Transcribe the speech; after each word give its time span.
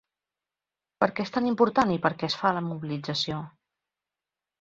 Per 1.03 1.07
què 1.19 1.25
és 1.27 1.33
tan 1.35 1.49
important 1.49 1.93
i 1.95 1.97
per 2.05 2.11
què 2.23 2.29
es 2.31 2.37
fa 2.39 2.53
la 2.59 2.65
mobilització? 2.71 3.43